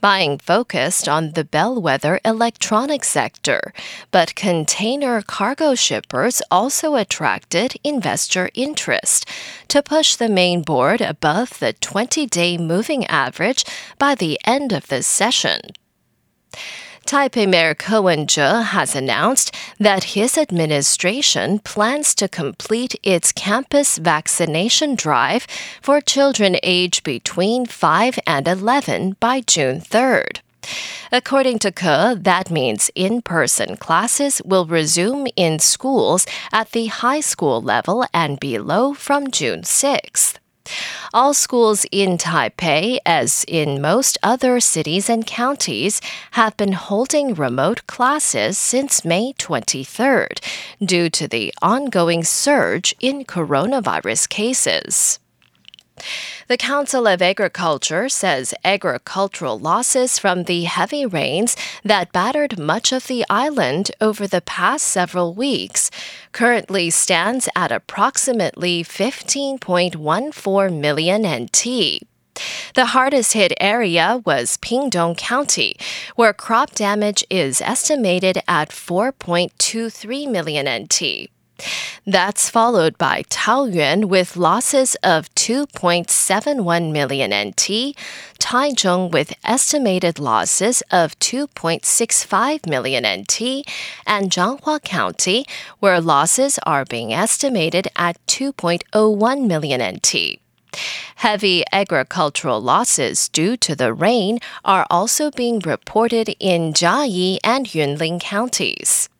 [0.00, 3.72] Buying focused on the bellwether electronic sector,
[4.10, 9.28] but container cargo shippers also attracted investor interest
[9.68, 13.64] to push the main board above the 20 day moving average
[13.98, 15.60] by the end of the session.
[17.08, 24.94] Taipei Mayor Ko Wen-je has announced that his administration plans to complete its campus vaccination
[24.94, 25.46] drive
[25.80, 30.40] for children aged between 5 and 11 by June 3rd.
[31.10, 37.20] According to Ko, that means in person classes will resume in schools at the high
[37.20, 40.34] school level and below from June 6th.
[41.12, 46.00] All schools in Taipei, as in most other cities and counties,
[46.32, 50.40] have been holding remote classes since May 23rd
[50.84, 55.18] due to the ongoing surge in coronavirus cases.
[56.48, 63.06] The Council of Agriculture says agricultural losses from the heavy rains that battered much of
[63.06, 65.90] the island over the past several weeks
[66.32, 72.02] currently stands at approximately 15.14 million NT.
[72.74, 75.76] The hardest hit area was Pingtung County,
[76.14, 81.30] where crop damage is estimated at 4.23 million NT.
[82.08, 87.94] That's followed by Taoyuan with losses of 2.71 million NT,
[88.38, 93.62] Taichung with estimated losses of 2.65 million NT,
[94.06, 95.44] and Changhua County
[95.80, 100.40] where losses are being estimated at 2.01 million NT.
[101.16, 108.18] Heavy agricultural losses due to the rain are also being reported in Chiayi and Yunlin
[108.18, 109.10] counties.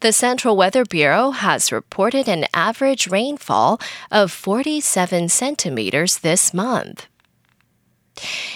[0.00, 3.80] The Central Weather Bureau has reported an average rainfall
[4.10, 7.06] of 47 centimeters this month.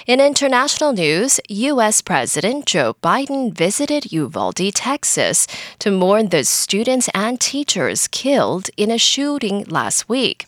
[0.06, 2.02] In international news, U.S.
[2.02, 5.46] President Joe Biden visited Uvalde, Texas
[5.78, 10.46] to mourn the students and teachers killed in a shooting last week.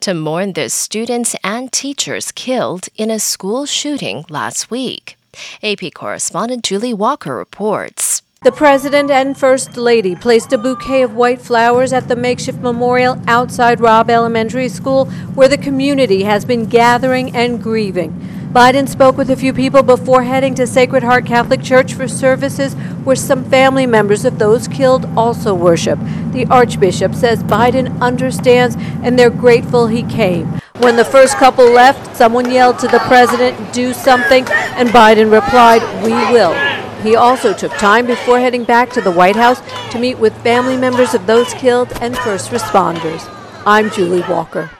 [0.00, 5.16] To mourn the students and teachers killed in a school shooting last week.
[5.62, 8.22] AP correspondent Julie Walker reports.
[8.42, 13.22] The President and First Lady placed a bouquet of white flowers at the makeshift memorial
[13.28, 15.04] outside Robb Elementary School,
[15.36, 18.10] where the community has been gathering and grieving.
[18.52, 22.74] Biden spoke with a few people before heading to Sacred Heart Catholic Church for services
[23.04, 26.00] where some family members of those killed also worship.
[26.32, 28.74] The Archbishop says Biden understands
[29.04, 30.60] and they're grateful he came.
[30.78, 35.80] When the first couple left, someone yelled to the president, Do something, and Biden replied,
[36.02, 36.81] We will.
[37.02, 40.76] He also took time before heading back to the White House to meet with family
[40.76, 43.28] members of those killed and first responders.
[43.66, 44.70] I'm Julie Walker.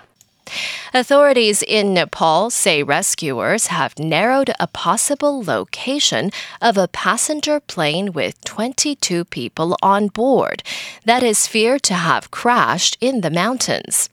[0.94, 6.30] Authorities in Nepal say rescuers have narrowed a possible location
[6.60, 10.62] of a passenger plane with 22 people on board
[11.04, 14.10] that is feared to have crashed in the mountains.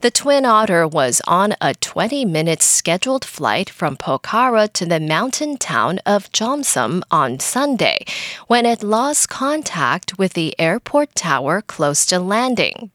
[0.00, 5.58] The Twin Otter was on a 20 minute scheduled flight from Pokhara to the mountain
[5.58, 8.06] town of Jomsom on Sunday
[8.46, 12.90] when it lost contact with the airport tower close to landing.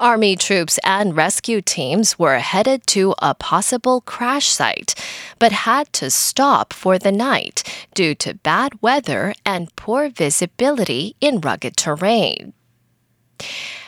[0.00, 4.94] Army troops and rescue teams were headed to a possible crash site,
[5.38, 7.62] but had to stop for the night
[7.92, 12.54] due to bad weather and poor visibility in rugged terrain.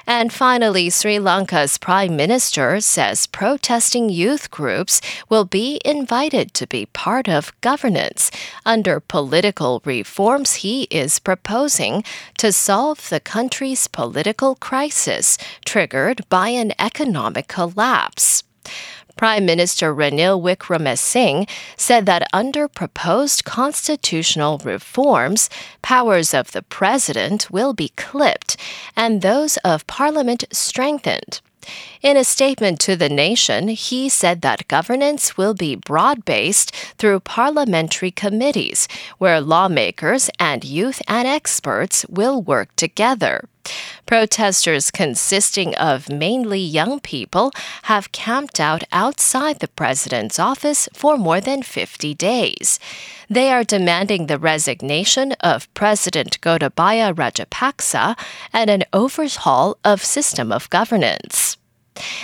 [0.07, 6.87] And finally, Sri Lanka's prime minister says protesting youth groups will be invited to be
[6.87, 8.31] part of governance
[8.67, 12.05] under political reforms he is proposing
[12.39, 18.45] to solve the country's political crisis triggered by an economic collapse.
[19.17, 25.49] Prime Minister Ranil Wickremesinghe said that under proposed constitutional reforms,
[25.83, 28.57] powers of the president will be clipped
[28.97, 31.41] and those of parliament strengthened.
[32.03, 37.21] In a statement to the nation, he said that governance will be broad based through
[37.21, 38.89] parliamentary committees,
[39.19, 43.49] where lawmakers and youth and experts will work together.
[44.07, 47.53] Protesters consisting of mainly young people
[47.85, 52.79] have camped out outside the president's office for more than 50 days.
[53.31, 58.19] They are demanding the resignation of President Gotabaya Rajapaksa
[58.53, 61.57] and an overhaul of system of governance.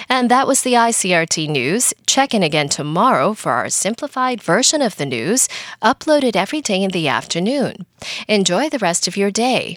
[0.08, 1.94] And that was the ICRT news.
[2.06, 5.48] Check in again tomorrow for our simplified version of the news,
[5.82, 7.86] uploaded every day in the afternoon.
[8.26, 9.76] Enjoy the rest of your day.